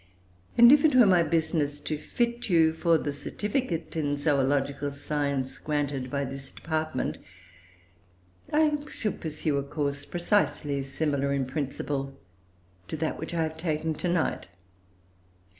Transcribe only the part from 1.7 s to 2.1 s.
to